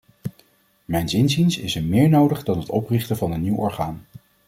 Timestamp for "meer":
1.83-2.09